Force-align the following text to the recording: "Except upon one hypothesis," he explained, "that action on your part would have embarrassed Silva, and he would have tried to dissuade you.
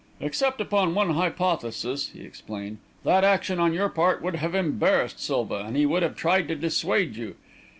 "Except 0.19 0.59
upon 0.59 0.95
one 0.95 1.11
hypothesis," 1.11 2.09
he 2.11 2.23
explained, 2.23 2.79
"that 3.03 3.23
action 3.23 3.59
on 3.59 3.71
your 3.71 3.87
part 3.87 4.19
would 4.23 4.37
have 4.37 4.55
embarrassed 4.55 5.19
Silva, 5.19 5.59
and 5.59 5.77
he 5.77 5.85
would 5.85 6.01
have 6.01 6.15
tried 6.15 6.47
to 6.47 6.55
dissuade 6.55 7.15
you. 7.15 7.35